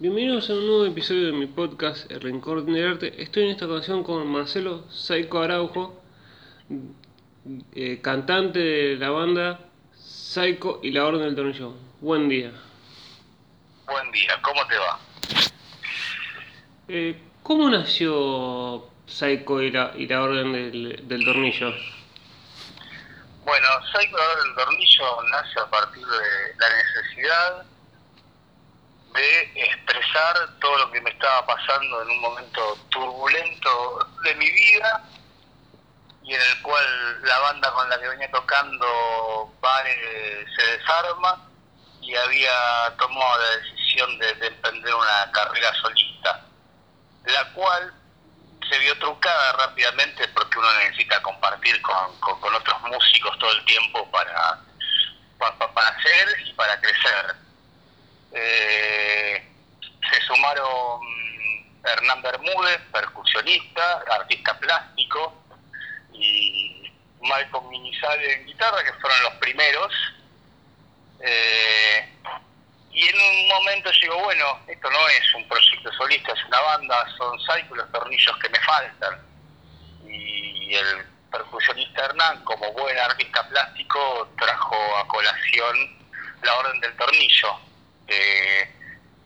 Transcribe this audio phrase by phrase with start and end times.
[0.00, 3.20] Bienvenidos a un nuevo episodio de mi podcast El Rincón del Arte.
[3.20, 6.00] Estoy en esta ocasión con Marcelo Saico Araujo,
[7.74, 9.58] eh, cantante de la banda
[9.96, 11.74] Saico y la Orden del Tornillo.
[12.00, 12.52] Buen día.
[13.86, 15.00] Buen día, ¿cómo te va?
[16.86, 21.74] Eh, ¿Cómo nació Saico y la, y la Orden del, del Tornillo?
[23.44, 27.66] Bueno, Saico y la Orden del Tornillo nace a partir de la necesidad
[29.18, 35.04] de expresar todo lo que me estaba pasando en un momento turbulento de mi vida
[36.22, 41.48] y en el cual la banda con la que venía tocando Vale se desarma
[42.00, 46.44] y había tomado la decisión de, de emprender una carrera solista,
[47.24, 47.92] la cual
[48.70, 53.64] se vio trucada rápidamente porque uno necesita compartir con, con, con otros músicos todo el
[53.64, 54.60] tiempo para,
[55.38, 57.47] para, para hacer y para crecer.
[58.32, 59.42] Eh,
[60.10, 61.00] se sumaron
[61.84, 65.42] Hernán Bermúdez, percusionista, artista plástico,
[66.12, 69.92] y Malcolm Minizale en guitarra, que fueron los primeros.
[71.20, 72.08] Eh,
[72.92, 77.06] y en un momento digo, bueno, esto no es un proyecto solista, es una banda,
[77.16, 79.20] son Psycho los tornillos que me faltan.
[80.06, 85.98] Y el percusionista Hernán, como buen artista plástico, trajo a colación
[86.42, 87.60] la orden del tornillo,
[88.08, 88.62] que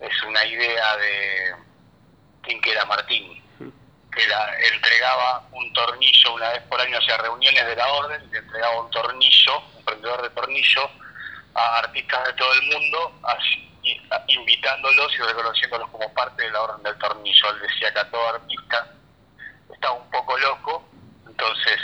[0.01, 1.55] es una idea de
[2.45, 7.89] Quinquera Martín, que la, entregaba un tornillo una vez por año hacia reuniones de la
[7.89, 10.91] orden, le entregaba un tornillo, un prendedor de tornillo,
[11.55, 13.21] a artistas de todo el mundo,
[14.27, 17.51] invitándolos y reconociéndolos como parte de la orden del tornillo.
[17.51, 18.87] Él decía que a todo artista
[19.73, 20.89] estaba un poco loco,
[21.27, 21.81] entonces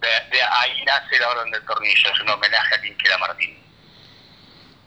[0.00, 3.58] de, ahí nace la orden del tornillo, es un homenaje a Quinquera Martín.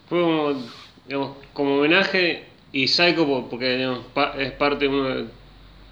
[0.07, 5.29] Fue como, digamos, como homenaje y Psycho porque digamos, pa- es parte de uno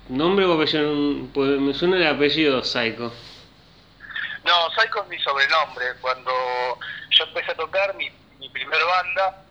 [0.09, 3.13] nombre o apellido, pues me suena el apellido Psycho.
[4.43, 5.85] No, Psycho es mi sobrenombre.
[6.01, 6.31] Cuando
[7.11, 8.09] yo empecé a tocar mi,
[8.39, 9.43] mi primer banda,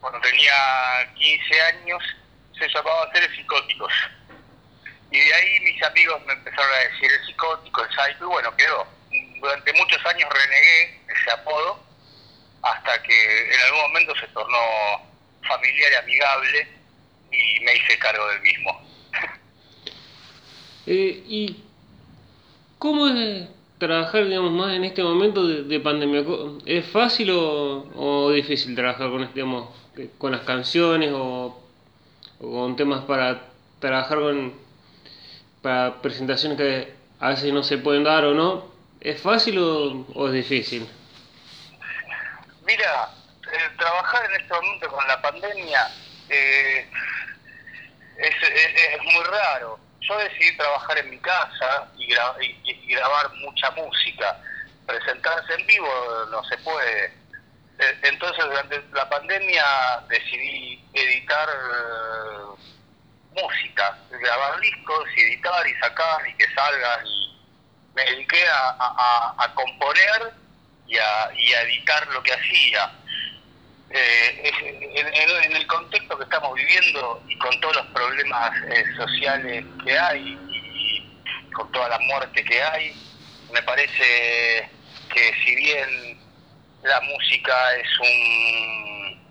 [0.00, 0.52] cuando tenía
[1.16, 2.02] 15 años,
[2.58, 3.92] se llamaba Seres Psicóticos.
[5.10, 8.56] Y de ahí mis amigos me empezaron a decir el psicótico, el psycho, y bueno,
[8.56, 8.86] quedó.
[9.40, 11.83] Durante muchos años renegué ese apodo,
[12.64, 14.56] hasta que en algún momento se tornó
[15.46, 16.68] familiar y amigable,
[17.30, 18.80] y me hice cargo del mismo.
[20.86, 21.62] Eh, ¿Y
[22.78, 23.48] cómo es
[23.78, 26.22] trabajar, digamos, más en este momento de, de pandemia?
[26.66, 29.70] ¿Es fácil o, difícil trabajar con, digamos,
[30.18, 31.58] con las canciones o,
[32.38, 33.48] con temas para
[33.78, 34.52] trabajar con
[35.62, 38.66] para presentaciones que a veces no se pueden dar o no?
[39.00, 40.86] ¿Es fácil o es difícil?
[42.64, 43.10] Mira,
[43.52, 45.90] eh, trabajar en este momento con la pandemia
[46.28, 46.90] eh,
[48.18, 49.78] es, es- muy raro.
[50.00, 54.38] Yo decidí trabajar en mi casa y, gra- y- grabar mucha música.
[54.86, 55.88] Presentarse en vivo
[56.30, 57.06] no se puede.
[57.78, 59.64] Eh, Entonces, durante la pandemia
[60.08, 62.56] decidí editar eh,
[63.32, 67.06] música, grabar discos y editar y sacar y que salgan.
[67.06, 67.40] Y
[67.94, 70.34] me dediqué a- a- a componer
[70.86, 72.92] y a, y a editar lo que hacía.
[73.90, 74.50] Eh,
[75.44, 80.36] en, el contexto que estamos viviendo y con todos los problemas eh, sociales que hay
[80.48, 82.96] y con toda la muerte que hay,
[83.52, 84.68] me parece
[85.12, 86.18] que si bien
[86.82, 89.28] la música es un,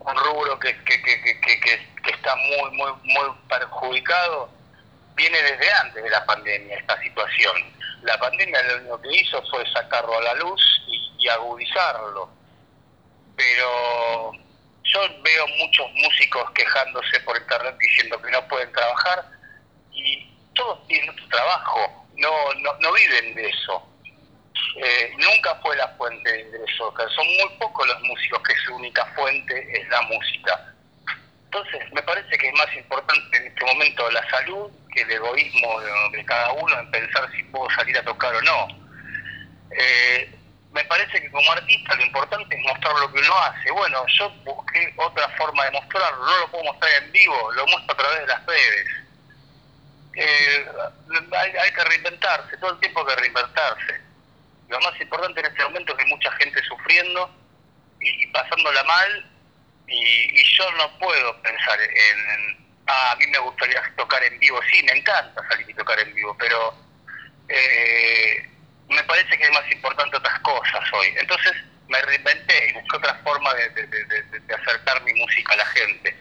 [0.00, 1.20] un rubro que, que- que-
[2.02, 4.50] que está muy, muy, muy perjudicado,
[5.14, 7.52] viene desde antes de la pandemia esta situación.
[8.02, 12.28] La pandemia lo único que hizo fue sacarlo a la luz y, agudizarlo.
[13.36, 14.32] Pero
[14.82, 19.24] yo veo muchos músicos quejándose por internet diciendo que no pueden trabajar
[19.92, 23.88] y todos tienen otro trabajo, no, no, no viven de eso.
[24.76, 28.54] Eh, nunca fue la fuente de ingreso, o sea, son muy pocos los músicos que
[28.66, 30.71] su única fuente es la música.
[31.54, 35.80] Entonces, me parece que es más importante en este momento la salud que el egoísmo
[36.12, 38.68] de, cada uno en pensar si puedo salir a tocar o no.
[39.70, 40.34] Eh,
[40.72, 43.70] me parece que como artista lo importante es mostrar lo que uno hace.
[43.70, 47.92] Bueno, yo busqué otra forma de mostrarlo, no lo puedo mostrar en vivo, lo muestro
[47.92, 48.86] a través de las redes.
[50.14, 50.66] Eh,
[51.36, 54.00] hay, hay que reinventarse, todo el tiempo hay que reinventarse.
[54.70, 57.30] Lo más importante en este momento es que hay mucha gente sufriendo
[58.00, 59.31] y, y pasándola mal
[59.92, 64.58] y, y yo no puedo pensar en, ah, a mí me gustaría tocar en vivo,
[64.72, 66.74] sí, me encanta salir y tocar en vivo, pero
[67.48, 68.48] eh,
[68.88, 71.08] me parece que es más importante otras cosas hoy.
[71.18, 71.52] Entonces
[71.88, 76.16] me reinventé y busqué otra forma de, de, de, acercar mi música a la gente.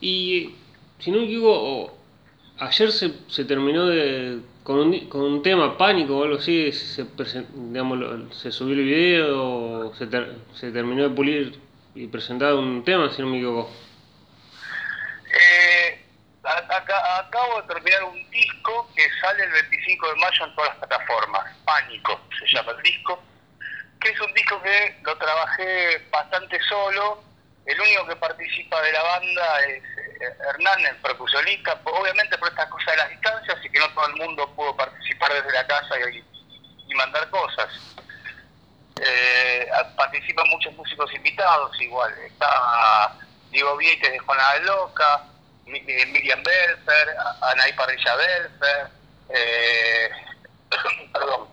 [0.00, 0.54] Y
[0.98, 1.98] si no me equivoco,
[2.60, 7.06] ayer se, se terminó de con, un, con un tema, pánico o algo así, se,
[7.54, 10.06] digamos, se subió el video, se,
[10.60, 11.58] se terminó de pulir
[11.94, 13.70] y presentar un tema, si no me equivoco.
[15.32, 16.04] Eh,
[16.44, 21.56] acabo de terminar un disco que sale el 25 de mayo en todas las plataformas,
[21.64, 23.22] Pánico se llama el disco,
[24.02, 27.22] que es un disco que lo trabajé bastante solo,
[27.68, 32.66] el único que participa de la banda es eh, Hernán, el percusionista, obviamente por estas
[32.70, 35.94] cosas de las distancias y que no todo el mundo pudo participar desde la casa
[36.10, 36.24] y,
[36.94, 37.68] mandar cosas.
[39.00, 43.14] Eh, participan muchos músicos invitados igual, está
[43.50, 45.24] Diego Vietes de Juana Loca,
[45.66, 48.90] eh, Miriam Belfer, Anaí Parrilla Belfer,
[51.12, 51.48] perdón,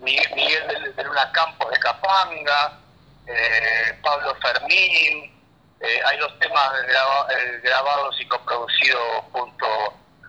[0.00, 2.79] Miguel, de, Luna Campos de Capanga,
[4.02, 5.30] Pablo Fermín,
[5.80, 9.66] eh, hay dos temas eh, grabados y coproducidos junto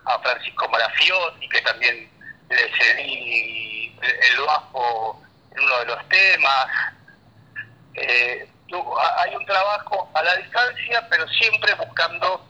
[0.06, 2.10] a Francisco Marafiotti, que también
[2.48, 5.20] le cedí el bajo
[5.50, 6.66] en uno de los temas.
[7.94, 8.48] Eh,
[9.18, 12.48] hay un trabajo a la distancia, pero siempre buscando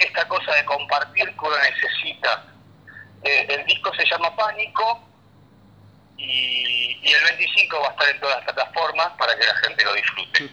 [0.00, 2.44] esta cosa de compartir que uno necesita.
[3.24, 5.00] el disco se llama Pánico
[6.18, 9.84] y, y el 25 va a estar en todas las plataformas para que la gente
[9.84, 10.50] lo disfrute.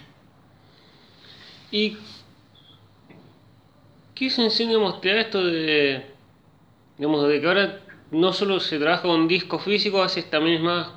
[1.72, 1.98] ¿Y
[4.16, 6.06] qué se enseña te da esto de,
[6.98, 7.80] digamos, de que ahora
[8.12, 10.90] no solo se trabaja con disco físico, a veces también es más,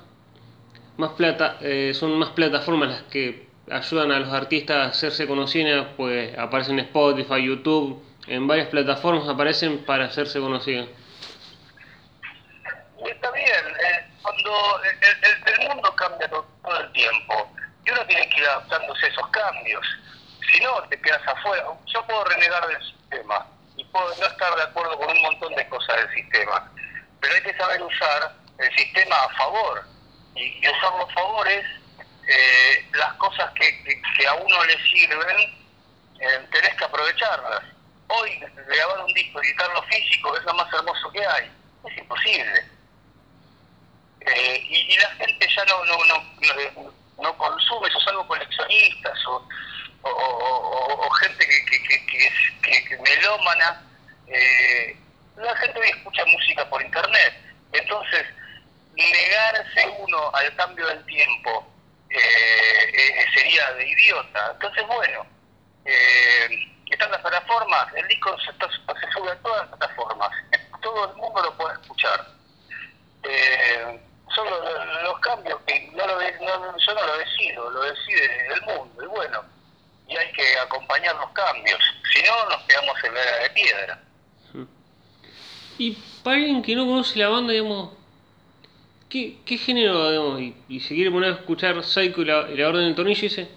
[0.98, 5.86] más plata, eh, son más plataformas las que ayudan a los artistas a hacerse conocidos,
[5.96, 10.88] pues aparecen en Spotify, YouTube, en varias plataformas aparecen para hacerse conocidos.
[13.08, 16.46] Está bien, eh, cuando el, el, mundo cambia todo,
[16.80, 17.48] el tiempo
[17.84, 19.86] y uno tiene que ir adaptándose a esos cambios
[20.50, 21.64] si no, te quedas afuera.
[21.86, 23.46] Yo puedo renegar del sistema
[23.76, 26.72] y puedo no estar de acuerdo con un montón de cosas del sistema,
[27.20, 29.84] pero hay que saber usar el sistema a favor
[30.34, 31.64] y, usar los favores,
[32.28, 35.38] eh, las cosas que, que, a uno le sirven,
[36.20, 37.62] eh, tenés que aprovecharlas.
[38.08, 41.50] Hoy grabar un disco, editarlo físico, es lo más hermoso que hay.
[41.88, 42.75] Es imposible.
[44.20, 46.92] Eh, y, la gente ya no, no, no,
[47.22, 49.46] no, consume, eso es algo coleccionistas o
[50.08, 53.82] o, gente que, que, que, que, melómana,
[54.26, 54.96] eh,
[55.36, 57.34] la gente hoy escucha música por internet.
[57.72, 58.26] Entonces,
[58.94, 61.66] negarse uno al cambio del tiempo
[62.10, 64.50] eh, eh, sería de idiota.
[64.52, 65.26] Entonces, bueno,
[65.84, 70.30] eh, están las plataformas, el disco se, se, sube a todas las plataformas,
[70.82, 72.26] todo el mundo lo puede escuchar.
[73.24, 74.00] Eh,
[74.34, 79.02] son los, cambios que no lo, no, yo no lo decido, lo decide el mundo.
[79.02, 79.42] Y bueno,
[80.08, 81.78] y hay que acompañar los cambios,
[82.12, 84.02] si no nos quedamos en la era de piedra.
[85.78, 87.90] Y para alguien que no conoce la banda, digamos,
[89.08, 92.86] ¿qué, qué género, digamos, y, y si quiere poner a escuchar Psycho y la, Orden
[92.86, 93.48] del Tornillo, dice,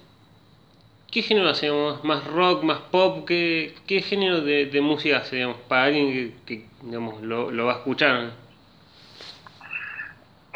[1.11, 1.71] ¿qué género hace,
[2.03, 6.65] más rock, más pop, qué, qué género de, de música hace, digamos, para alguien que,
[6.81, 8.31] digamos, lo, lo, va a escuchar?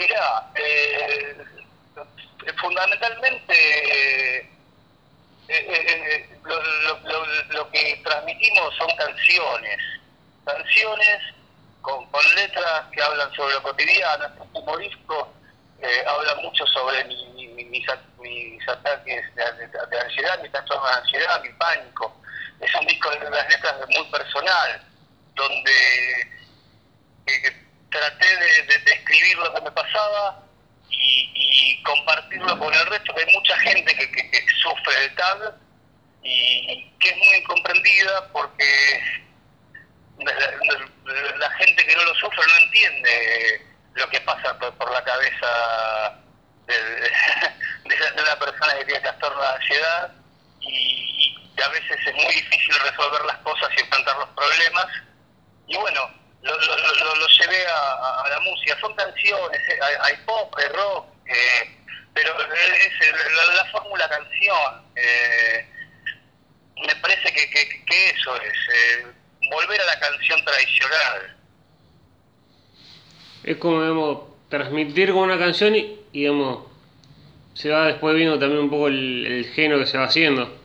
[0.04, 1.46] Mira, eh,
[2.60, 3.54] fundamentalmente
[4.38, 4.50] eh,
[5.48, 6.40] eh,
[7.52, 9.78] lo, que transmitimos son canciones,
[10.44, 11.19] canciones
[11.81, 12.06] con,
[12.36, 14.26] letras que hablan sobre lo cotidiano.
[14.26, 15.33] Este último disco
[16.06, 17.88] habla mucho sobre mi, mis,
[18.19, 22.14] mis, ataques de, ansiedad, mis trastornos de ansiedad, mi pánico.
[22.60, 24.81] Es un disco de las letras muy personal,
[25.36, 26.33] donde
[27.94, 30.44] traté de, de, de escribir lo que me pasaba
[30.90, 35.56] y, compartirlo con el resto, que hay mucha gente que, que, sufre de tal
[36.23, 39.02] y que es muy incomprendida porque
[40.19, 46.18] la, gente que no lo sufre no entiende lo que pasa por, la cabeza
[46.68, 50.12] de, de, una persona que tiene trastorno de ansiedad
[50.62, 54.88] y, a veces es muy difícil resolver las cosas y enfrentar los problemas.
[55.68, 56.09] Y bueno,
[56.44, 58.78] lo, lo, lo, llevé a, la música.
[58.80, 61.78] Son canciones, eh, hay, pop, hay rock, eh,
[62.14, 64.83] pero es la, fórmula canción.
[64.95, 65.66] Eh,
[66.85, 69.06] me parece que, que, eso es,
[69.50, 71.38] volver a la canción tradicional.
[73.44, 74.19] Es como, digamos,
[74.50, 76.68] transmitir con una canción y, digamos,
[77.54, 80.63] se va después viendo también un poco el, el género que se va haciendo.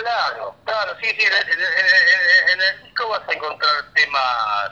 [0.00, 4.70] Claro, claro, sí, sí, en, el disco vas a encontrar temas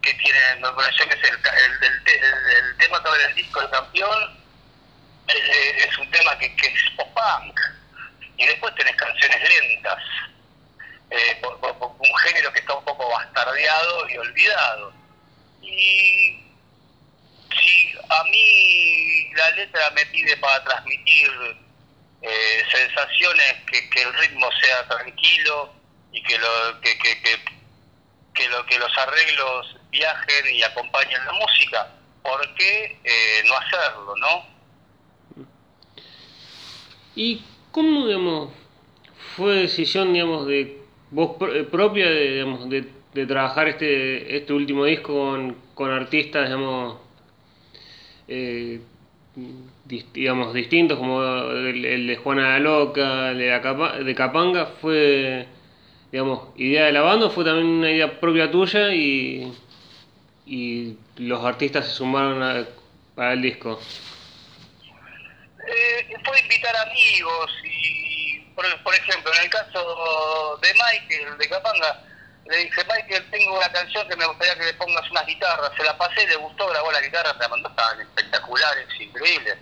[0.00, 4.40] que tienen, me parece que es el, el, tema sobre el disco El Campeón,
[5.28, 7.60] es, un tema que, es pop-punk,
[8.38, 10.02] y después tenés canciones lentas,
[11.10, 14.94] eh, un género que está un poco bastardeado y olvidado.
[15.60, 16.42] Y
[17.60, 21.30] si a mí la letra me pide para transmitir
[22.22, 25.72] eh, sensaciones, que, que, el ritmo sea tranquilo
[26.12, 31.88] y que, lo, que, que, lo, que los arreglos viajen y acompañen la música,
[32.22, 34.52] ¿por qué eh, no hacerlo, no?
[37.16, 38.52] ¿Y cómo, digamos,
[39.36, 44.84] fue decisión, digamos, de vos eh, propia de, digamos, de, de, trabajar este, este último
[44.84, 46.98] disco con, con artistas, digamos,
[48.28, 48.80] eh,
[49.34, 55.46] digamos, distintos, como el, de Juana la Loca, el de, de Capanga, fue,
[56.10, 59.52] digamos, idea de la banda, fue también una idea propia tuya y,
[60.46, 62.66] y los artistas se sumaron a,
[63.14, 63.80] para el disco?
[65.66, 72.04] Eh, fue invitar amigos y, por, por, ejemplo, en el caso de Michael, de Capanga,
[72.52, 75.72] le dije, Michael, tengo una canción que me gustaría que le pongas unas guitarras.
[75.74, 79.56] Se la pasé, le gustó, grabó la guitarra, la mandó, estaban espectaculares, increíbles.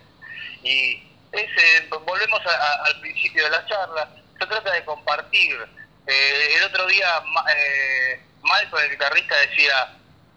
[0.65, 5.57] Y ese, volvemos al principio de la charla, se trata de compartir.
[6.05, 7.23] Eh, el otro día,
[7.57, 9.95] eh, Michael, el guitarrista, decía,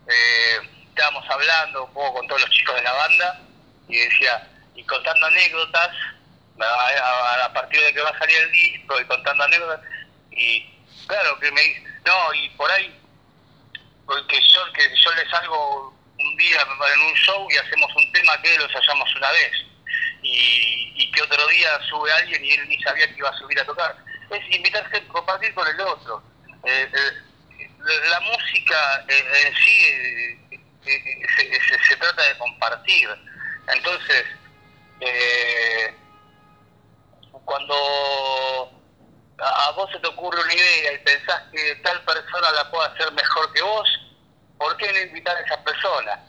[0.08, 3.42] eh, estábamos hablando un poco con todos los chicos de la banda,
[3.88, 5.90] y decía, y contando anécdotas,
[6.60, 9.80] a, a partir de que va a salir el disco, y contando anécdotas,
[10.30, 10.72] y
[11.08, 13.00] claro, que me dice, no, y por ahí,
[14.28, 18.42] que yo, que yo les salgo un día en un show y hacemos un tema
[18.42, 19.52] que los hallamos una vez,
[20.24, 23.66] y, que otro día sube alguien y él ni sabía que iba a subir a
[23.66, 23.96] tocar.
[24.32, 26.24] Es invitarse a compartir con el otro.
[26.64, 27.70] Eh, eh,
[28.10, 30.60] la música eh, en sí
[31.88, 33.10] se, trata de compartir.
[33.68, 34.26] Entonces,
[37.46, 38.83] cuando
[39.40, 43.12] a vos se te ocurre una idea y pensás que tal persona la puede hacer
[43.14, 43.90] mejor que vos,
[44.58, 46.20] ¿por qué no invitar a esa persona?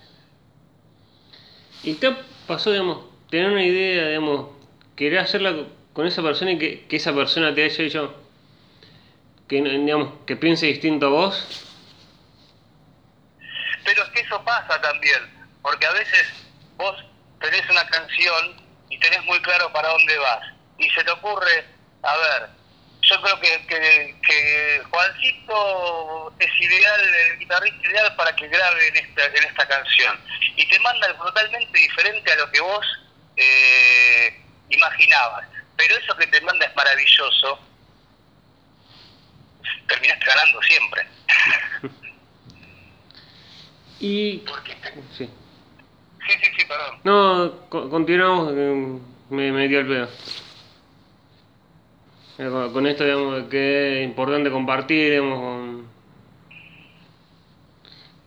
[1.83, 4.51] ¿Y qué pasó, digamos, tener una idea, digamos,
[4.97, 5.55] querer hacerla
[5.93, 8.15] con esa persona y que, que esa persona te haya dicho
[9.49, 11.67] que, digamos, que piense distinto a vos?
[13.85, 16.27] Pero es que eso pasa también, porque a veces
[16.77, 16.97] vos
[17.41, 20.47] tenés una canción y tenés muy claro para dónde vas,
[20.79, 21.67] y se te ocurre,
[22.03, 22.49] a ver,
[23.05, 28.97] yo creo que, que, que, Juancito es ideal, el guitarrista ideal para que grabe en
[28.97, 30.19] esta, en esta canción.
[30.57, 32.87] Y te manda algo totalmente diferente a lo que vos
[33.37, 35.47] eh, imaginabas.
[35.77, 37.59] Pero eso que te manda es maravilloso.
[39.87, 41.07] Terminaste ganando siempre.
[44.01, 44.45] y...
[45.17, 45.29] Sí.
[46.27, 47.01] sí, sí, sí, perdón.
[47.05, 48.53] No, continuamos,
[49.29, 50.09] me, me dio el pedo.
[52.37, 55.89] Con esto, digamos, que es importante compartir, digamos, con,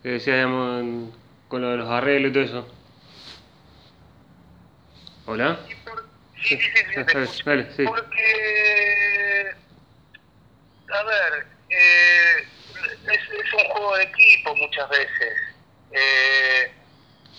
[0.01, 1.13] que decía, digamos,
[1.49, 2.67] con lo de los arreglos y todo eso.
[5.25, 5.59] ¿Hola?
[6.41, 7.83] Sí, sí, sí, sí, Dale, sí.
[7.83, 9.51] Porque,
[10.93, 12.47] a ver, eh,
[13.07, 15.33] es, es, un juego de equipo muchas veces.
[15.91, 16.71] Eh,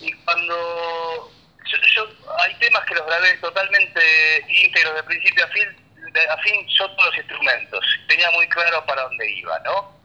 [0.01, 1.31] y cuando
[1.65, 2.07] yo, yo,
[2.37, 5.88] hay temas que los grabé totalmente íntegros de principio a fin,
[6.27, 9.99] a fin yo todos los instrumentos, tenía muy claro para dónde iba, ¿no?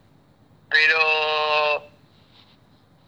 [0.69, 1.89] Pero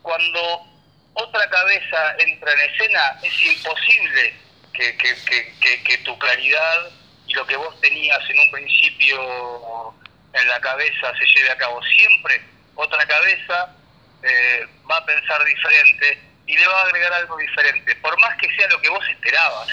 [0.01, 0.67] cuando
[1.13, 4.35] otra cabeza entra en escena, es imposible
[4.73, 6.91] que, que, que, tu claridad
[7.25, 9.93] y lo que vos tenías en un principio
[10.33, 11.81] en la cabeza se lleve a cabo.
[11.83, 12.41] Siempre
[12.75, 13.75] otra cabeza
[14.23, 17.95] eh, va a pensar diferente y le va a agregar algo diferente.
[17.95, 19.67] Por más que sea lo que vos esperabas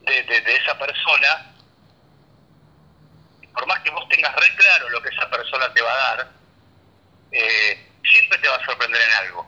[0.00, 1.52] de, de esa persona,
[3.54, 6.30] por más que vos tengas re claro lo que esa persona te va a dar,
[7.32, 9.46] eh, siempre te va a sorprender en algo.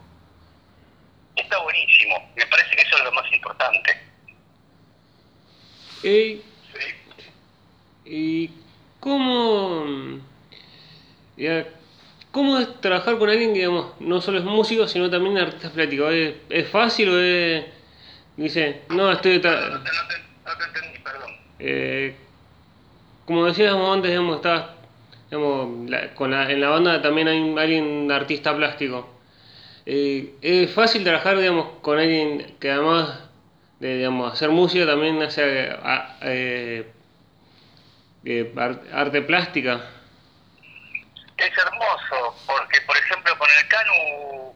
[1.37, 4.01] Está buenísimo, me parece que eso es lo más importante.
[6.03, 7.25] ¿Y, sí.
[8.05, 8.51] ¿y
[9.01, 10.21] cómo,
[11.37, 11.67] ya,
[12.31, 16.11] cómo es trabajar con alguien que digamos, no solo es músico, sino también artista plático?
[16.11, 17.65] ¿Es, ¿Es, fácil o es...?
[18.37, 19.39] Dice, no, estoy...
[19.39, 21.37] No, no, te, no, te, no te entendí, perdón.
[21.61, 22.17] Eh,
[23.27, 24.41] como decíamos antes, digamos,
[25.31, 29.09] digamos, con la, en la banda también hay alguien artista plástico.
[29.87, 33.21] Eh, es fácil trabajar, digamos, con alguien que además
[33.81, 35.77] de, digamos, hacer música también hace
[36.23, 36.91] eh,
[38.25, 39.81] eh, arte plástica.
[41.37, 44.55] Es hermoso, porque por ejemplo con el Canu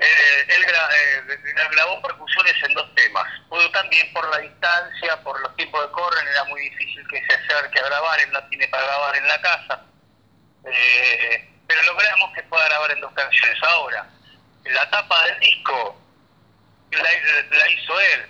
[0.00, 3.26] Eh, él gra- grabó percusiones en dos temas.
[3.48, 7.34] Pudo también por la distancia, por los tiempos de corren, era muy difícil que se
[7.34, 9.82] acerque a grabar, él no tiene para grabar en la casa.
[10.64, 13.62] Eh, pero logramos que pueda grabar en dos canciones.
[13.62, 14.06] Ahora,
[14.64, 16.00] la tapa del disco
[16.92, 18.26] la, la hizo él,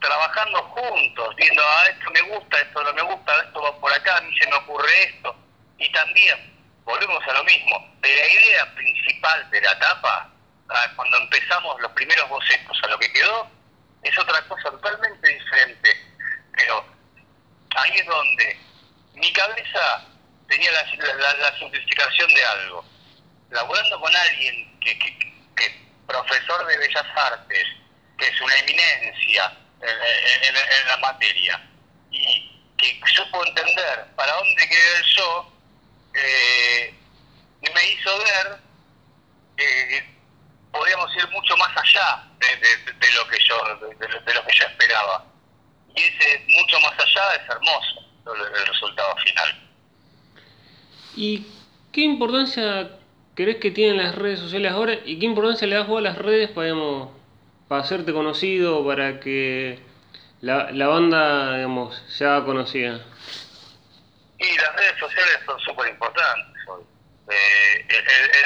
[0.00, 4.16] trabajando juntos, viendo, ah, esto me gusta, esto no me gusta, esto va por acá,
[4.16, 5.36] a mí se me ocurre esto.
[5.78, 6.52] Y también,
[6.84, 10.28] volvemos a lo mismo, de la idea principal de la tapa,
[10.96, 13.50] cuando empezamos los primeros bocetos a lo que quedó,
[14.02, 15.88] es otra cosa totalmente diferente.
[16.56, 16.84] Pero
[17.76, 18.58] ahí es donde
[19.14, 20.06] mi cabeza
[20.48, 22.84] tenía la, la, la simplificación de algo.
[23.50, 27.64] Laborando con alguien que, que, profesor de bellas artes,
[28.18, 31.60] que es una eminencia en, en, la materia,
[32.10, 35.52] y que supo entender para dónde quería el yo,
[36.14, 36.94] eh,
[37.74, 38.58] me hizo ver
[39.56, 40.12] que
[40.72, 44.52] podíamos ir mucho más allá de, de, de lo que yo de, de, lo que
[44.52, 45.24] yo esperaba.
[45.94, 48.00] Y ese mucho más allá es hermoso
[48.34, 49.68] el resultado final.
[51.16, 51.46] ¿Y
[51.92, 52.90] qué importancia
[53.34, 56.16] crees que tienen las redes sociales ahora y qué importancia le das vos a las
[56.18, 57.10] redes para, digamos,
[57.68, 59.80] para hacerte conocido, para que
[60.40, 63.04] la, la banda digamos, se haga conocida?
[64.38, 66.82] Y las redes sociales son súper importantes hoy.
[67.30, 68.41] Eh, el,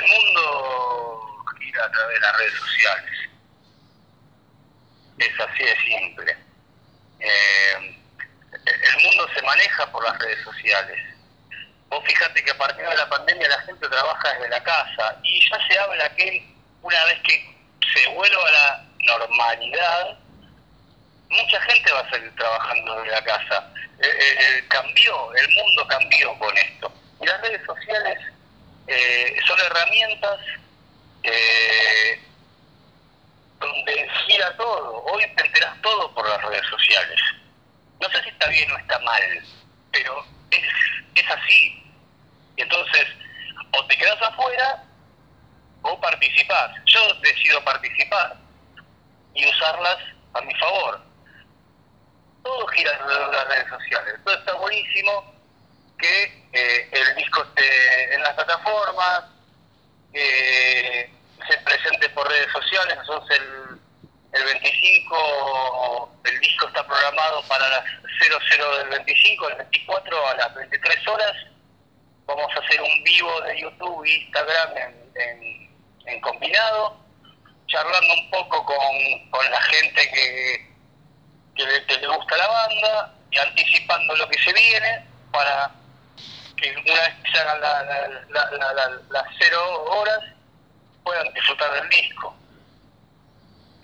[1.86, 3.12] a través de las redes sociales.
[5.18, 6.36] Es así de simple.
[7.20, 7.96] Eh,
[8.66, 10.98] el mundo se maneja por las redes sociales.
[11.88, 15.48] Vos fíjate que a partir de la pandemia la gente trabaja desde la casa y
[15.48, 16.44] ya se habla que
[16.82, 17.56] una vez que
[17.94, 20.18] se vuelva a la normalidad,
[21.28, 23.72] mucha gente va a seguir trabajando desde la casa.
[24.00, 26.92] Eh, eh, cambió, el mundo cambió con esto.
[27.20, 28.18] Y las redes sociales
[28.88, 30.38] eh, son herramientas
[31.26, 32.20] eh,
[33.58, 35.02] donde gira todo.
[35.04, 37.20] Hoy te enterás todo por las redes sociales.
[38.00, 39.22] No sé si está bien o está mal,
[39.90, 41.82] pero es, así.
[42.56, 43.06] Entonces,
[43.72, 44.84] o te quedas afuera
[45.82, 46.70] o participás.
[46.86, 48.36] Yo decido participar
[49.34, 49.96] y usarlas
[50.34, 51.00] a mi favor.
[52.44, 54.14] Todo gira alrededor de las redes sociales.
[54.16, 55.34] Entonces está buenísimo
[55.98, 59.24] que eh, el disco esté en las plataformas,
[60.12, 61.15] que
[61.48, 62.96] se presente por redes sociales.
[62.96, 63.80] Nosotros el,
[64.32, 67.84] el 25, el disco está programado para las
[68.18, 71.32] 00 del 25, el 24 a las 23 horas.
[72.26, 74.76] Vamos a hacer un vivo de YouTube e Instagram
[75.14, 75.70] en,
[76.06, 76.98] en, combinado,
[77.66, 80.74] charlando un poco con, con la gente que,
[81.54, 85.70] que, le, gusta la banda y anticipando lo que se viene para
[86.56, 90.35] que una vez que se hagan las la, la, la, la, cero horas
[91.06, 92.34] puedan disfrutar del disco.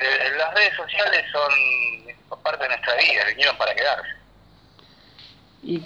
[0.01, 4.11] Eh, las redes sociales son parte de nuestra vida, vinieron para quedarse.
[5.63, 5.83] ¿Y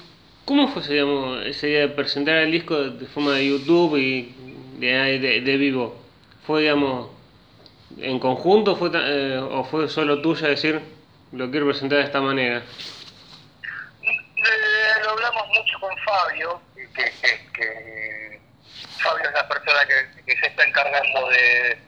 [0.46, 4.34] cómo fue digamos, ese día de presentar el disco de forma de YouTube y
[4.78, 6.02] de, de, de vivo?
[6.46, 7.10] ¿Fue, digamos,
[7.98, 10.80] en conjunto fue, eh, o fue solo tuya decir,
[11.32, 12.62] lo quiero presentar de esta manera?
[14.02, 18.40] Eh, lo hablamos mucho con Fabio, que, que, que
[19.02, 21.78] Fabio es la persona que, que se está encargando de,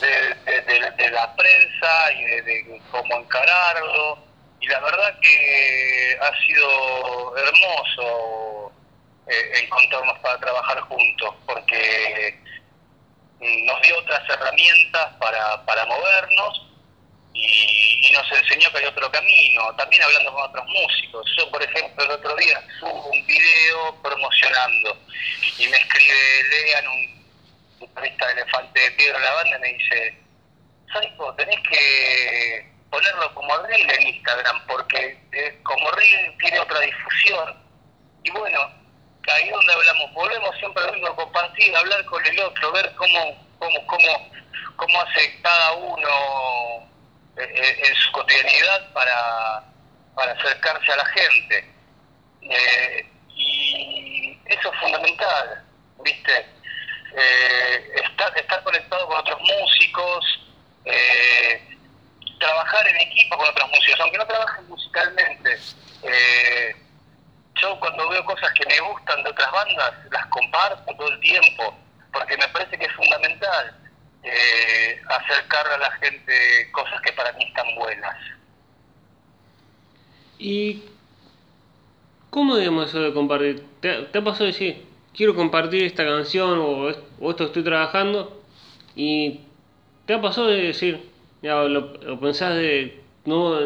[0.00, 4.18] de, la prensa y de, cómo encararlo.
[4.60, 8.72] Y la verdad que ha sido hermoso
[9.28, 12.38] eh, encontrarnos para trabajar juntos, porque
[13.40, 16.68] nos dio otras herramientas para, para movernos
[17.34, 21.26] y, y, nos enseñó que hay otro camino, también hablando con otros músicos.
[21.36, 24.96] Yo, por ejemplo, el otro día subo un video promocionando
[25.58, 26.14] y me escribe
[26.50, 27.11] Lean, un
[27.82, 30.18] guitarrista Elefante de Piedra la banda, me dice,
[30.92, 37.62] Saico, tenés que ponerlo como reel en Instagram, porque eh, como reel tiene otra difusión.
[38.22, 38.60] Y bueno,
[39.30, 43.86] ahí donde hablamos, volvemos siempre a mismo, compartir, hablar con el otro, ver cómo, cómo,
[43.86, 44.30] cómo,
[44.76, 46.88] cómo hace cada uno
[47.36, 49.64] eh, en su cotidianidad para,
[50.14, 51.72] para acercarse a la gente.
[52.42, 55.64] Eh, y eso es fundamental,
[56.04, 56.46] ¿viste?
[57.14, 60.24] Eh, estar, estar conectado con otros músicos,
[60.86, 61.76] eh,
[62.38, 65.58] trabajar en equipo con otros músicos, aunque no trabajen musicalmente.
[66.02, 66.76] Eh,
[67.60, 71.76] yo cuando veo cosas que me gustan de otras bandas, las comparto todo el tiempo,
[72.12, 73.78] porque me parece que es fundamental
[75.08, 78.16] acercar a la gente cosas que para mí están buenas.
[80.38, 80.84] ¿Y
[82.30, 83.66] cómo digamos eso de compartir?
[83.80, 86.88] ¿Te, te pasado decir, quiero compartir esta canción o,
[87.20, 88.42] o esto estoy trabajando
[88.96, 89.40] y
[90.06, 91.00] ¿Te ha pasado de decir,
[91.42, 93.60] ya, lo, lo pensás de, no,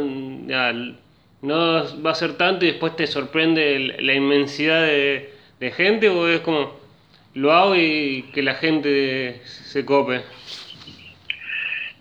[1.41, 6.29] no va a ser tanto y después te sorprende la inmensidad de, de gente o
[6.29, 6.79] es como,
[7.33, 10.23] lo hago y que la gente se cope?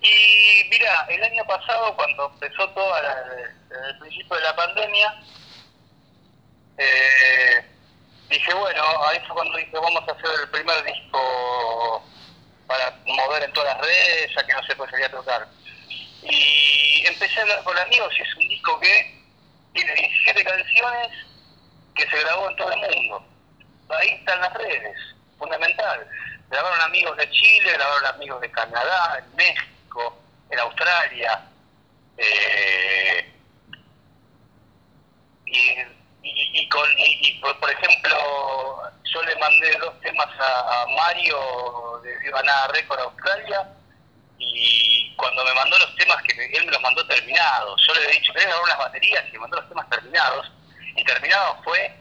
[0.02, 3.24] Y mira, el año pasado, cuando empezó todo la-
[3.70, 5.16] desde el principio de la pandemia,
[6.78, 7.66] eh,
[8.30, 12.04] dije, bueno, ahí fue cuando dije, vamos a hacer el primer disco
[12.68, 15.48] para mover en todas las redes, ya que no se podía tocar.
[16.24, 19.22] Y empecé a hablar con amigos y es un disco que
[19.74, 21.12] tiene 17 canciones
[21.94, 23.26] que se grabó en todo el mundo.
[23.90, 24.98] Ahí están las redes,
[25.38, 26.08] fundamental.
[26.50, 30.18] Grabaron amigos de Chile, grabaron amigos de Canadá, en México,
[30.50, 31.42] en Australia.
[32.18, 33.36] eh,
[36.26, 42.42] y, con, y, por, por ejemplo, yo le mandé dos temas a, Mario de Viva
[42.42, 43.68] Nada Record Australia
[44.40, 48.12] y cuando me mandó los temas que él me los mandó terminados, yo le he
[48.14, 49.24] dicho, ¿querés grabar unas baterías?
[49.30, 50.52] Y me mandó los temas terminados.
[50.96, 51.96] Y terminado fue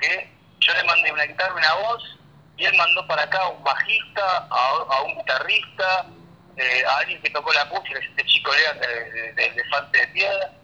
[0.00, 2.02] que yo le mandé una guitarra una voz
[2.56, 6.06] y él mandó para acá a un bajista, a, un guitarrista,
[6.56, 10.08] eh, a alguien que tocó la es este chico Lean de, de, de Elefante de
[10.08, 10.55] Piedra.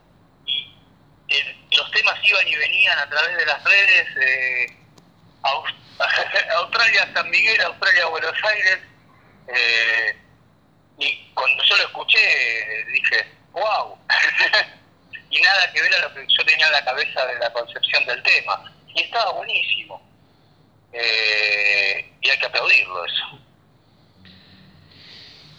[1.33, 4.09] Eh, los temas iban y venían a través de las redes.
[4.21, 4.77] Eh,
[5.42, 5.75] Aus-
[6.57, 8.79] Australia, San Miguel, Australia, Buenos Aires.
[9.49, 10.16] Eh,
[10.99, 12.18] y cuando yo lo escuché,
[12.81, 13.99] eh, dije, wow.
[15.31, 18.05] y nada que ver a lo que yo tenía en la cabeza de la concepción
[18.07, 18.71] del tema.
[18.95, 20.03] Y estaba buenísimo.
[20.92, 23.38] Eh, y hay que aplaudirlo eso.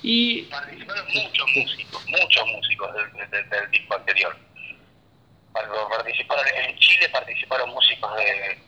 [0.04, 4.38] Y Participaron muchos músicos, muchos músicos del, del- del disco anterior.
[5.54, 8.60] Cuando participaron en Chile participaron músicos de,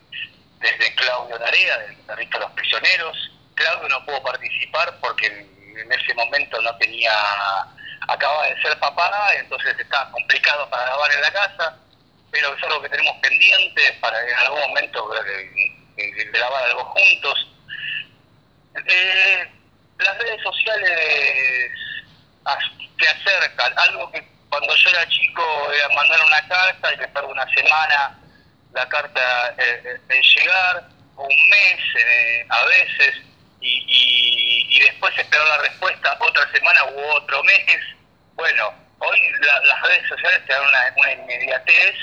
[0.59, 3.31] desde Claudio Narea, del guitarrista Los Prisioneros.
[3.55, 7.11] Claudio no pudo participar porque en, ese momento no tenía,
[8.07, 11.77] acababa de ser papá, entonces estaba complicado para grabar en la casa,
[12.31, 15.51] pero es algo que tenemos pendiente para en algún momento eh,
[15.97, 17.47] eh, grabar algo juntos.
[18.87, 19.51] Eh,
[19.99, 21.71] las redes sociales
[22.45, 23.73] as- te acercan.
[23.77, 24.21] Algo que
[24.55, 28.17] cuando yo era chico era mandar una carta y que tarda una semana
[28.71, 33.15] la carta eh, eh, en llegar, o un mes eh, a veces,
[33.59, 37.81] y, y, después esperar la respuesta otra semana u otro mes.
[38.35, 41.95] Bueno, hoy la- las redes sociales te dan una, una inmediatez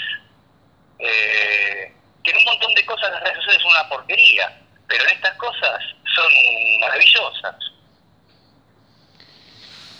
[0.98, 1.92] eh,
[2.24, 5.36] que en un montón de cosas las redes sociales son una porquería, pero en estas
[5.36, 5.82] cosas
[6.14, 6.32] son
[6.80, 7.54] maravillosas.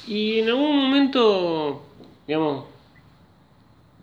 [0.07, 1.92] Y en algún momento,
[2.33, 2.65] digamos,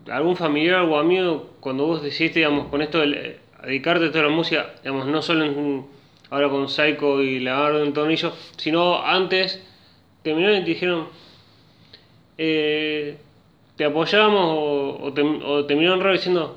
[0.08, 4.30] algún familiar o amigo, cuando vos decidiste, digamos, con esto de dedicarte a toda la
[4.30, 5.84] música, digamos, no solo en,
[6.30, 9.60] ahora con Psycho y la Garden en Tornillo, sino antes,
[10.22, 11.08] terminaron y te dijeron,
[12.38, 13.18] eh,
[13.74, 16.56] te apoyamos o, te, o te miraron raro diciendo,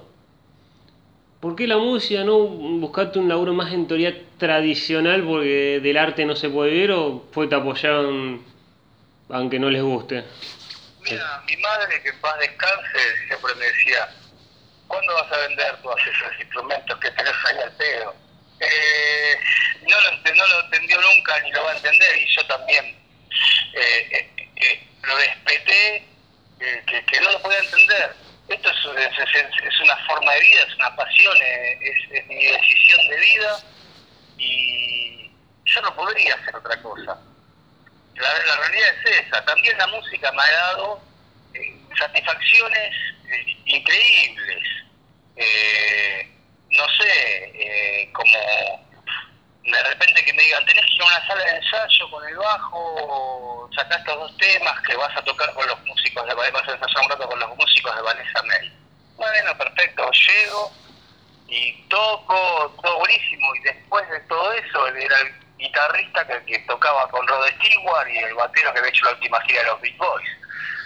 [1.40, 6.24] ¿por qué la música no buscaste un laburo más en teoría tradicional porque del arte
[6.24, 8.42] no se puede vivir o fue te apoyaron
[9.30, 10.24] aunque no les guste?
[11.04, 14.10] Mira, mi madre, que en paz descanse, siempre me decía,
[14.88, 18.16] ¿cuándo vas a vender todos esos instrumentos que tenés ahí al pedo?
[18.60, 19.40] Eh,
[19.82, 22.86] no, lo, no lo entendió nunca ni lo va a entender y yo también
[23.74, 26.08] eh, eh, eh, lo respeté,
[26.60, 28.16] eh, que, no lo podía entender.
[28.48, 31.80] Esto es, es, una forma de vida, es una pasión, eh,
[32.12, 33.60] es mi decisión de vida
[34.38, 35.32] y
[35.66, 37.20] yo no podría hacer otra cosa.
[38.16, 39.44] La, la realidad es esa.
[39.46, 41.02] También la música me ha dado
[41.54, 42.96] eh, satisfacciones
[43.30, 44.64] eh, increíbles.
[45.36, 46.30] Eh,
[46.70, 48.84] no sé, eh, como
[49.64, 52.36] de repente que me digan, tenés que ir a una sala de ensayo con el
[52.36, 57.02] bajo, sacá estos dos temas que vas a tocar con los músicos de vas a
[57.02, 58.74] un rato con los músicos de Vanessa May.
[59.16, 60.72] Bueno, perfecto, llego
[61.48, 67.26] y toco, todo buenísimo, y después de todo eso, era el guitarrista que, tocaba con
[67.28, 70.30] Rod Stewart y el batero que había hecho la última gira de los Beat Boys.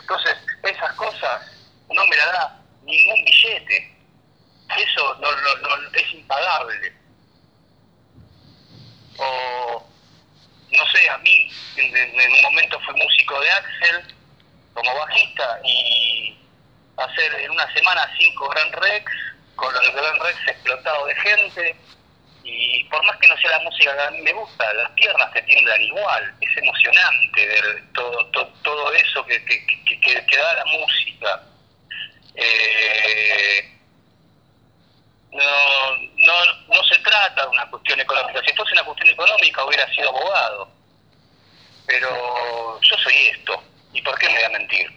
[0.01, 1.41] Entonces, esas cosas
[1.89, 3.97] no me la da ningún billete.
[4.77, 6.93] Eso no, no, es impagable.
[9.17, 9.89] O,
[10.69, 14.15] no sé, a mí, en, en- un momento fui músico de Axel
[14.73, 16.37] como bajista y
[16.97, 19.11] hacer en una semana cinco Grand Rex,
[19.55, 21.75] con los Grand Rex explotado de gente,
[23.47, 27.45] que la música que a mí me gusta, las piernas te tiemblan igual, es emocionante
[27.47, 28.25] ver todo,
[28.63, 31.43] todo, eso que, que, que, que- que da la música.
[32.35, 33.73] Eh,
[35.31, 39.87] no, no, no se trata de una cuestión económica, si fuese una cuestión económica hubiera
[39.93, 40.69] sido abogado,
[41.85, 43.63] pero yo soy esto.
[43.93, 44.91] ¿Y por qué me voy a mentir?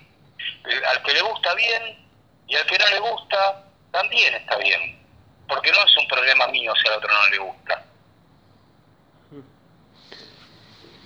[0.88, 2.06] Al que le gusta bien
[2.48, 4.98] y al que no le gusta también está bien.
[5.48, 7.84] Porque no es un problema mío si al otro no le gusta.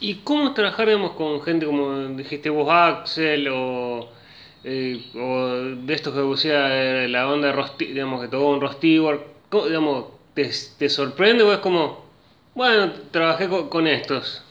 [0.06, 4.12] ¿Y cómo trabajar, digamos, con gente como dijiste vos, Axel, o,
[4.62, 5.46] eh, o
[5.82, 9.26] de estos que decía eh, la banda Rosti, digamos, que tocó un Rostibor?
[9.48, 12.04] ¿Cómo, digamos, te, te sorprende o es como,
[12.54, 14.44] bueno, trabajé con, con estos?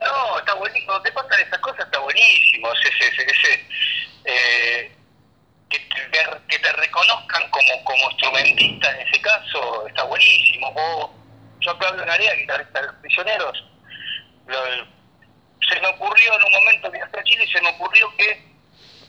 [0.00, 1.02] No, está buenísimo.
[1.02, 2.68] Te pasan esas cosas está buenísimo.
[2.72, 3.66] Ese,
[4.24, 4.92] eh,
[5.68, 10.72] que, te, reconozcan como, como instrumentista en ese caso está buenísimo.
[10.74, 11.14] O
[11.60, 13.73] yo en área guitarrista de los prisioneros.
[14.46, 18.44] Se me ocurrió en un momento viajé a Chile y se me ocurrió que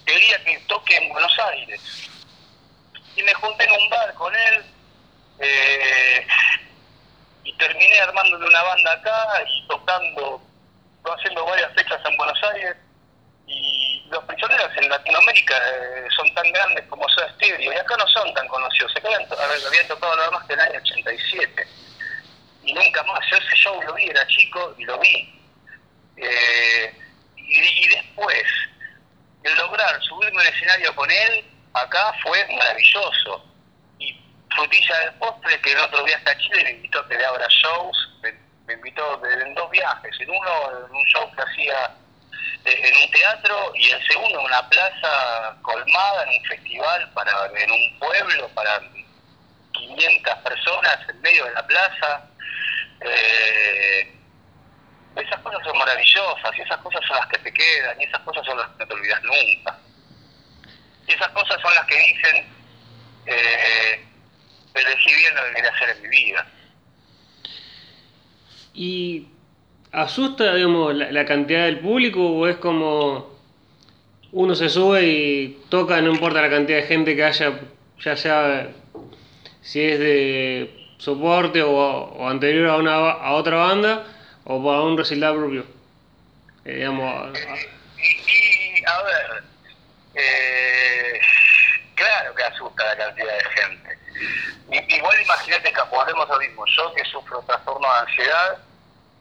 [0.05, 1.81] quería que toque en Buenos Aires.
[3.15, 4.65] Y me junté en un bar con él.
[5.39, 6.25] eh,
[7.45, 10.41] y terminé armándole una banda acá y tocando,
[11.05, 12.75] haciendo varias fechas en Buenos Aires.
[13.47, 18.07] Y los prisioneros en Latinoamérica eh, son tan grandes como Soda Stereo y acá no
[18.07, 18.91] son tan conocidos.
[18.95, 21.67] Acá habían, habían tocado nada más que en el año 87.
[22.65, 23.19] Y nunca más.
[23.29, 25.39] Yo ese show lo vi, era chico y lo vi.
[26.17, 26.93] Eh,
[27.37, 28.43] y, después,
[29.43, 33.45] el lograr subirme al escenario con él acá fue maravilloso.
[33.99, 37.25] Y frutilla del postre, que el otro viaje a Chile me invitó a que le
[37.25, 38.33] abra shows, me,
[38.65, 41.95] me invitó en dos viajes, en uno en un show que hacía
[42.65, 47.31] eh, en un teatro y el segundo en una plaza colmada, en un festival, para
[47.55, 48.81] en un pueblo para
[49.71, 52.23] 500 personas en medio de la plaza.
[53.01, 54.11] Eh,
[55.15, 58.45] esas cosas son maravillosas y esas cosas son las que te quedan y esas cosas
[58.45, 59.79] son las que no te olvidas nunca.
[61.07, 62.45] Y esas cosas son las que dicen,
[63.27, 64.05] eh,
[64.73, 66.47] elegí bien lo que quería hacer en mi vida.
[68.73, 69.27] ¿Y
[69.91, 73.35] asusta, digamos, la, la cantidad del público o es como
[74.33, 77.57] uno se sube y toca, no importa la cantidad de gente que haya,
[78.01, 78.67] ya sea
[79.61, 84.05] si es de soporte o, o anterior a, una, a otra banda
[84.45, 85.65] o para un recital propio?
[86.65, 87.57] Eh, digamos, a- a-
[87.97, 89.43] Y, y, a ver,
[90.15, 91.19] eh,
[91.95, 93.99] claro que asusta la cantidad de gente.
[94.95, 98.57] Igual imagínate que volvemos lo mismo, yo que sufro trastorno de ansiedad,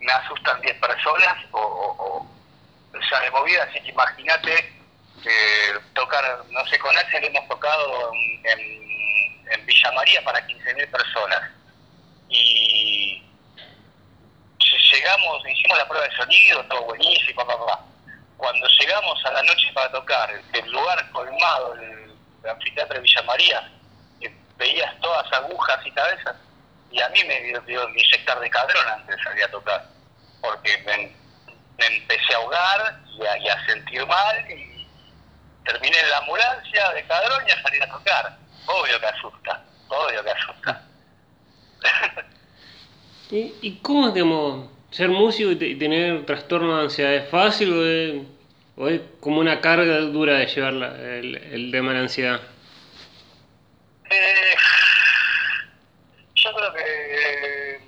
[0.00, 4.58] me asustan 10 personas o, o, o ya de movida, así que imagínate
[5.24, 10.86] eh, tocar, no sé, con Axel hemos tocado en, en, en Villa María para 15.000
[10.88, 11.40] personas.
[12.34, 13.22] Y
[14.92, 17.84] llegamos, hicimos la prueba de sonido, todo buenísimo, papá.
[18.36, 23.22] Cuando llegamos a la noche para tocar, el lugar colmado, el, el anfiteatro de Villa
[23.22, 23.70] María,
[24.56, 26.36] veías todas agujas y cabezas,
[26.90, 29.84] y a mí me dio, dio inyectar de cadrón antes de salir a tocar,
[30.40, 31.14] porque me,
[31.78, 34.88] me empecé a ahogar y a, y a sentir mal, y
[35.64, 38.36] terminé en la ambulancia de cadrón y a salir a tocar.
[38.66, 40.82] Obvio que asusta, obvio que asusta.
[43.30, 47.14] ¿Y, cómo es, digamos, ser músico y, te- y tener trastorno de ansiedad?
[47.14, 48.22] ¿Es fácil o es,
[48.76, 52.40] o es como una carga dura de llevar el, el tema de la ansiedad?
[54.10, 54.54] Eh,
[56.34, 57.80] yo creo que eh,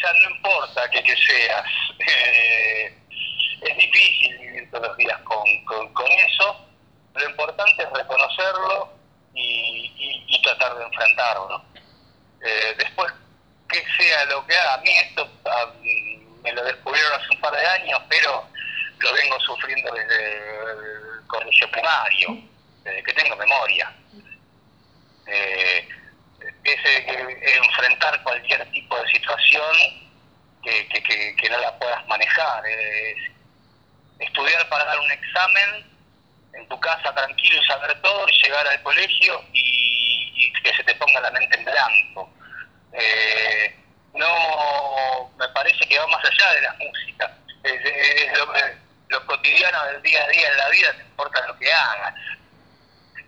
[0.00, 1.64] ya no importa que, que seas.
[2.06, 2.94] eh,
[3.62, 6.64] es difícil vivir todos los días con, con, con eso.
[7.14, 8.92] Lo importante es reconocerlo
[9.34, 11.64] y, y- y tratar de enfrentarlo.
[12.40, 13.12] Eh, después,
[13.68, 15.72] que sea lo que haga, a mí esto ah,
[16.44, 18.46] me lo descubrieron hace un par de años, pero
[19.00, 22.38] lo vengo sufriendo desde el colegio primario,
[22.84, 23.92] desde que tengo memoria
[25.26, 25.88] eh,
[26.64, 29.76] ese, que enfrentar cualquier tipo de situación
[30.62, 32.64] que, que, que, que no la puedas manejar.
[32.66, 33.16] Es
[34.20, 35.86] estudiar para dar un examen
[36.54, 38.32] en tu casa tranquilo y saber todo y
[38.66, 42.30] al colegio y, que se te ponga la mente en blanco.
[42.92, 43.74] Eh,
[44.14, 47.36] no me parece que va más allá de la música.
[47.62, 48.52] Es, es lo,
[49.08, 52.14] lo cotidiano del día a día en la vida, no importa lo que hagas.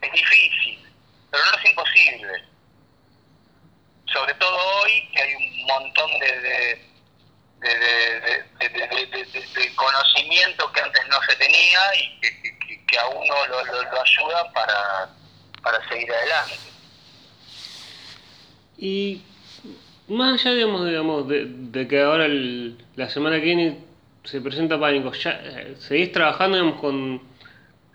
[0.00, 0.92] Es difícil,
[1.30, 2.44] pero no es imposible.
[4.12, 6.90] Sobre todo hoy, que hay un montón de, de,
[7.60, 8.44] de,
[9.76, 15.08] conocimiento que antes no se tenía y que, que- que- a uno lo ayuda para,
[15.62, 16.54] para seguir adelante.
[18.76, 19.22] Y
[20.08, 23.78] más allá, digamos, digamos de, de que ahora el- la semana que viene
[24.24, 27.20] se presenta Pánico, ¿ya eh, seguís trabajando digamos, con,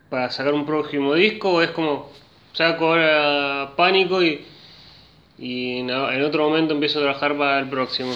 [0.10, 2.12] para sacar un próximo disco o es como
[2.54, 4.46] saco ahora Pánico y,
[5.38, 8.14] y en, en otro momento empiezo a trabajar para el próximo?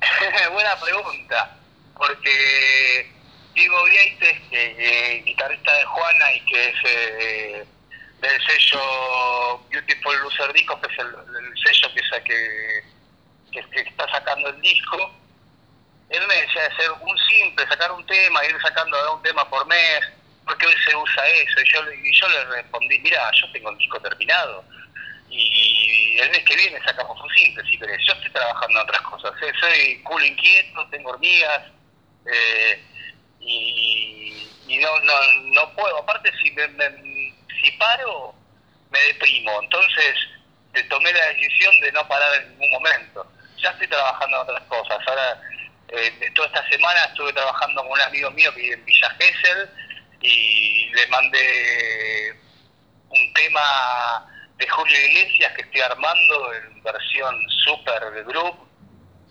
[0.52, 1.56] Buena pregunta.
[1.96, 3.17] porque
[3.58, 7.66] Diego Vieites, eh, guitarrista de Juana y que es eh,
[8.20, 11.10] del sello Beautiful Loser Discos, que es el,
[11.64, 11.92] sello
[12.24, 12.84] que,
[13.80, 15.12] está sacando el disco,
[16.08, 19.66] él me decía de ser un simple, sacar un tema, ir sacando un tema por
[19.66, 20.02] mes,
[20.44, 21.60] porque hoy se usa eso.
[21.60, 24.64] Y yo, le respondí, mira, yo tengo el disco terminado
[25.30, 28.06] y el mes que viene sacamos un simple, si querés.
[28.06, 29.52] Yo estoy trabajando en otras cosas, ¿eh?
[29.58, 31.62] soy culo inquieto, tengo hormigas
[32.24, 32.84] eh,
[34.78, 35.98] y, y, no, no, no puedo.
[35.98, 36.66] Aparte, si, me,
[37.60, 38.34] si paro,
[38.90, 39.60] me deprimo.
[39.62, 40.14] Entonces,
[40.88, 43.26] tomé la decisión de no parar en ningún momento.
[43.56, 44.98] Ya estoy trabajando en otras cosas.
[45.06, 45.40] Ahora,
[45.88, 49.70] eh, toda esta semana estuve trabajando con un amigo mío que vive en Villa Gesell
[50.20, 52.34] y le mandé
[53.08, 58.68] un tema de Julio Iglesias que estoy armando en versión super de group,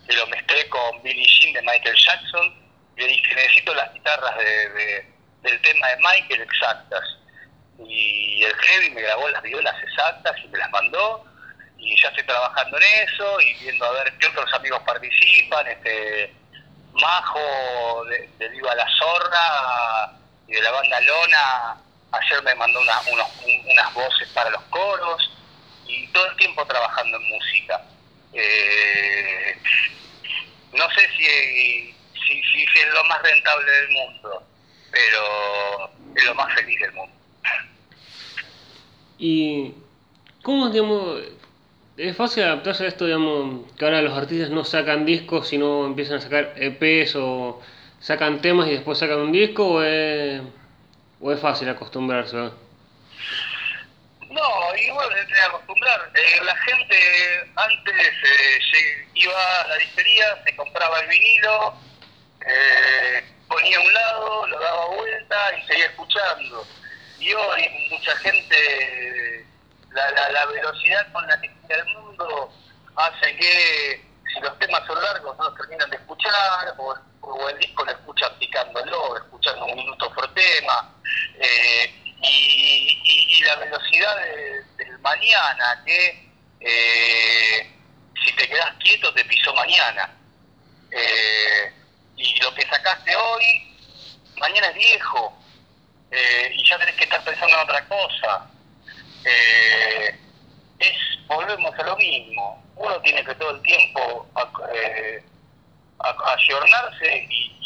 [0.06, 2.54] que lo mezclé con Billie Jean de Michael Jackson,
[2.96, 5.06] y le dije, necesito las guitarras de,
[5.42, 7.04] del tema de Michael exactas.
[7.86, 11.24] Y el Heavy me grabó las violas exactas y me las mandó,
[11.78, 16.34] y ya estoy trabajando en eso, y viendo a ver qué otros amigos participan, este
[16.92, 21.76] Majo de, de Viva la Zorra y de la banda Lona
[22.12, 25.30] ayer me mandó unas voces para los coros
[25.86, 27.82] y todo el tiempo trabajando en música.
[28.32, 29.58] Eh,
[30.72, 31.94] no sé si,
[32.26, 34.42] si, si, es lo más rentable del mundo,
[34.90, 37.14] pero es lo más feliz del mundo.
[39.18, 39.74] ¿Y
[40.42, 41.22] cómo, digamos,
[41.96, 46.18] es fácil adaptarse a esto, digamos, que ahora los artistas no sacan discos, sino empiezan
[46.18, 47.60] a sacar EPs o
[48.00, 50.40] sacan temas y después sacan un disco, o es
[51.20, 52.36] ¿O es fácil acostumbrarse?
[52.36, 52.52] No,
[54.76, 56.12] igual se tiene que acostumbrar.
[56.14, 58.60] Eh, la gente antes eh,
[59.14, 61.74] iba a la disquería, se compraba el vinilo,
[62.46, 66.66] eh, ponía un lado, lo daba vuelta y seguía escuchando.
[67.18, 69.46] Y hoy mucha gente,
[69.90, 72.52] la, la, la velocidad con la que el mundo
[72.96, 77.58] hace que si los temas son largos no los terminan de escuchar o, o el
[77.58, 80.94] disco lo escuchan picándolo, escuchando un minuto por tema.
[81.38, 84.16] Eh, y, la velocidad
[84.76, 86.28] del mañana, que
[86.60, 87.72] eh,
[88.22, 90.10] si te quedas quieto te pisó mañana.
[90.90, 91.72] Eh,
[92.18, 93.76] y lo que sacaste hoy,
[94.38, 95.32] mañana es viejo,
[96.52, 98.46] y ya tenés que estar pensando en otra cosa.
[100.78, 104.26] es, volvemos a lo mismo, uno tiene que todo el tiempo
[105.98, 107.58] ayornarse y,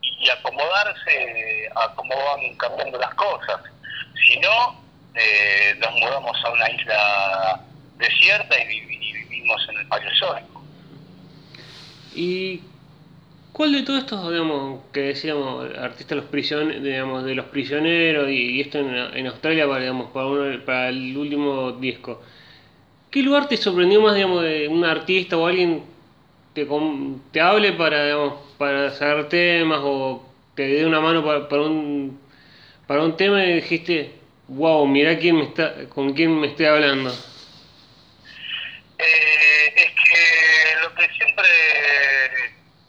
[0.00, 3.60] y acomodarse a cómo van cambiando las cosas.
[4.26, 4.82] Si no,
[5.14, 7.60] eh, nos mudamos a una isla
[7.96, 10.62] desierta y, vivimos en el Paleozoico.
[12.14, 12.62] ¿Y
[13.52, 18.60] cuál de todos estos, digamos, que decíamos, artistas los prision digamos, de los prisioneros y,
[18.60, 22.22] esto en, Australia para, digamos, para, para el último disco?
[23.10, 25.82] ¿Qué lugar te sorprendió más, digamos, de un artista o alguien
[26.54, 26.66] te,
[27.30, 32.18] te hable para, digamos, para sacar temas o te dé una mano para, un,
[32.86, 34.12] para un tema y dijiste,
[34.48, 37.10] wow, mira quién me está, con quién me estoy hablando?
[38.98, 39.31] Eh,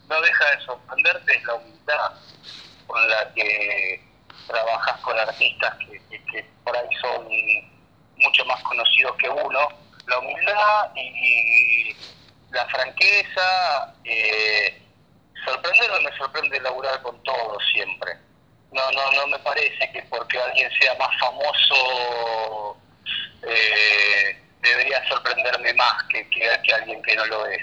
[0.08, 2.12] no deja de sorprenderte es la humildad
[2.86, 4.02] con la que
[4.46, 7.28] trabajas con artistas que, que, por ahí son
[8.16, 9.68] mucho más conocidos que uno.
[10.06, 11.96] La humildad y
[12.50, 14.82] la franqueza, eh,
[15.44, 18.12] sorprender o me sorprende laburar con todos siempre.
[18.72, 22.76] No, no, no me parece que porque alguien sea más famoso
[23.42, 27.62] eh, debería sorprenderme más que, que, alguien que no lo es.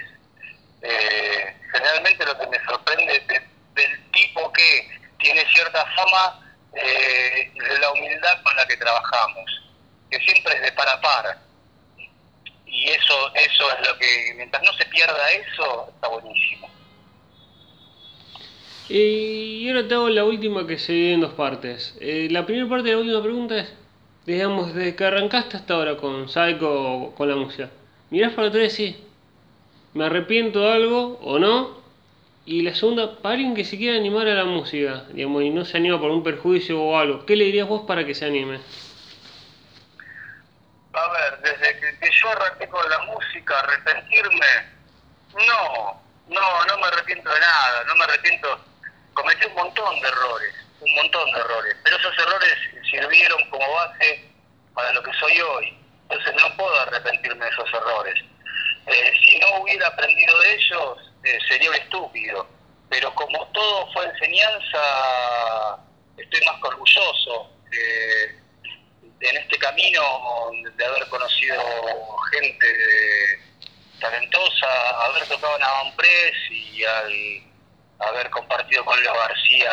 [0.81, 3.23] Eh, generalmente lo que me sorprende
[3.75, 9.45] del tipo que tiene cierta fama, eh, de la humildad con la que trabajamos,
[10.09, 11.37] que siempre es de par a par.
[12.65, 16.69] Y eso eso es lo que mientras no se pierda eso está buenísimo.
[18.89, 21.95] Y ahora te hago la última que se divide en dos partes.
[22.01, 23.73] Eh, la primera parte de la última pregunta es
[24.25, 27.69] digamos desde que arrancaste hasta ahora con Psycho con la música
[28.11, 29.10] mirás para atrás y decís
[29.93, 31.81] me arrepiento algo o no
[32.45, 35.65] y la segunda para alguien que se quiera animar a la música digamos y no
[35.65, 38.59] se anima por un perjuicio o algo ¿qué le dirías vos para que se anime?
[40.93, 44.45] A ver, desde que, yo arranqué con la música, arrepentirme,
[45.33, 48.59] no, no, no me arrepiento de nada, no me arrepiento.
[49.13, 52.55] Cometí un montón de errores, un montón de errores, pero esos errores
[52.89, 54.29] sirvieron como base
[54.73, 55.77] para lo que soy hoy.
[56.09, 58.21] Entonces no puedo arrepentirme de esos errores.
[58.87, 62.47] Eh, si no hubiera aprendido de ellos, eh, sería un estúpido.
[62.89, 65.79] pero como todo fue enseñanza,
[66.17, 68.25] estoy más que orgulloso de,
[69.21, 70.01] en este camino
[70.75, 71.63] de haber conocido
[72.31, 72.67] gente
[74.01, 76.83] talentosa, haber tocado en Avant Press y
[77.99, 79.71] haber compartido con Leo García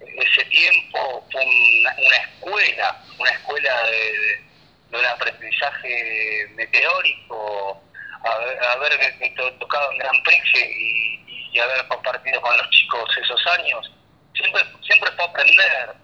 [0.00, 7.82] ese tiempo fue una, escuela, una escuela de, un aprendizaje meteórico,
[8.24, 13.92] haber, tocado en Gran Prix y, haber compartido con los chicos esos años,
[14.34, 15.94] siempre, siempre fue aprender,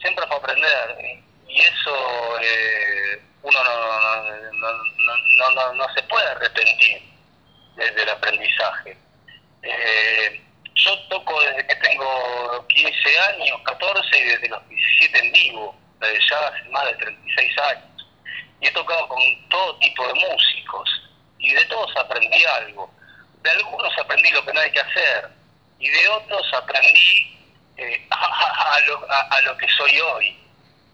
[0.00, 0.96] siempre fue aprender,
[1.46, 7.02] y eso eh, uno no, no, no, se puede arrepentir
[7.76, 8.96] del aprendizaje.
[9.62, 10.42] Eh,
[10.74, 16.18] yo toco desde que tengo 15 años, 14 y desde los 17 en vivo, desde
[16.28, 18.08] ya hace más de 36 años.
[18.60, 21.04] Y he tocado con todo tipo de músicos
[21.44, 22.92] y de todos aprendí algo.
[23.42, 25.28] De algunos aprendí lo que no hay que hacer
[25.78, 27.38] y de otros aprendí
[27.76, 30.38] eh, a, lo, a, lo, que soy hoy.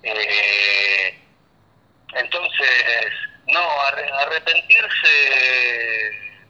[0.03, 1.19] Eh,
[2.15, 3.13] entonces,
[3.47, 3.61] no,
[4.19, 5.11] arrepentirse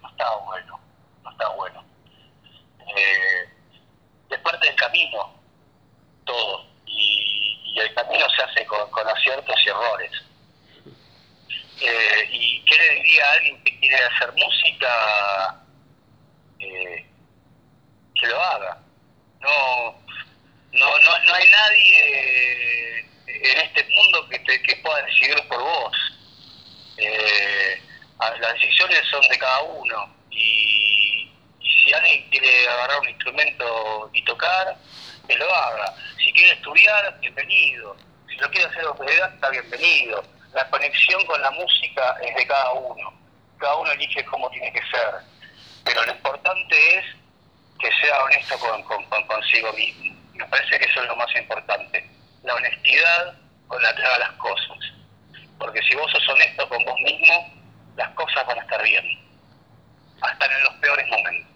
[0.00, 0.80] no está bueno,
[1.22, 1.90] no está bueno
[2.96, 3.48] eh,
[4.30, 5.34] es parte del camino,
[6.24, 6.66] todo.
[6.86, 10.10] Y, el camino se hace con, aciertos y errores.
[12.30, 15.64] Eh, ¿Y qué le diría a alguien que quiere hacer música?
[16.58, 17.06] Eh,
[18.14, 18.78] que lo haga.
[19.40, 20.02] No,
[20.72, 25.96] no, no, no hay nadie en este mundo que, te, que pueda decidir por vos.
[26.98, 27.82] Eh,
[28.18, 34.76] las decisiones son de cada uno y si alguien quiere agarrar un instrumento y tocar,
[35.26, 35.94] que lo haga.
[36.22, 37.96] Si quiere estudiar, bienvenido.
[38.28, 38.84] Si lo quiere hacer
[39.34, 40.22] está bienvenido.
[40.52, 43.12] La conexión con la música es de cada uno.
[43.58, 45.14] Cada uno elige cómo tiene que ser.
[45.84, 47.04] Pero lo importante es
[47.78, 48.82] que sea honesto con,
[49.26, 50.16] consigo mismo.
[50.34, 52.08] Me parece que eso es lo más importante.
[52.42, 53.34] La honestidad
[53.68, 54.78] con la que haga las cosas.
[55.58, 57.54] Porque si vos sos honesto con vos mismo,
[57.96, 59.04] las cosas van a estar bien.
[60.20, 61.50] Hasta en los peores momentos.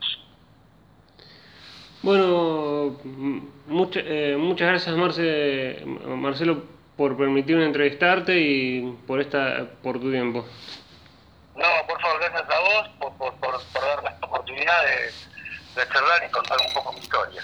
[2.03, 3.01] Bueno,
[3.95, 10.45] eh, muchas gracias Marce, Marcelo por permitirme entrevistarte y por esta por tu tiempo.
[11.57, 16.25] No, por favor, gracias a vos por, por, por, darme esta oportunidad de, de charlar
[16.27, 17.43] y contar un poco mi historia.